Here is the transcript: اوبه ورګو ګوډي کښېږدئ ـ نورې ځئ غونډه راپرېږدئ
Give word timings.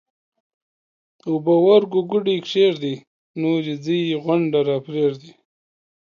اوبه 1.27 1.55
ورګو 1.65 2.01
ګوډي 2.09 2.35
کښېږدئ 2.45 2.95
ـ 2.99 3.03
نورې 3.41 3.73
ځئ 3.85 4.01
غونډه 4.23 4.59
راپرېږدئ 4.69 5.31